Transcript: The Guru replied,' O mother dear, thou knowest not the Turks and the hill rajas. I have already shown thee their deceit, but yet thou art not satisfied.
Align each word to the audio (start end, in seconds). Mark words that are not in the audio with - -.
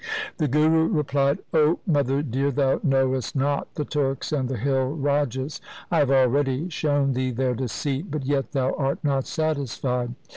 The 0.37 0.47
Guru 0.47 0.87
replied,' 0.87 1.37
O 1.53 1.77
mother 1.85 2.23
dear, 2.23 2.49
thou 2.49 2.79
knowest 2.81 3.35
not 3.35 3.71
the 3.75 3.85
Turks 3.85 4.31
and 4.31 4.49
the 4.49 4.57
hill 4.57 4.87
rajas. 4.93 5.61
I 5.91 5.99
have 5.99 6.09
already 6.09 6.69
shown 6.69 7.13
thee 7.13 7.29
their 7.29 7.53
deceit, 7.53 8.09
but 8.09 8.25
yet 8.25 8.51
thou 8.53 8.73
art 8.79 8.97
not 9.03 9.27
satisfied. 9.27 10.15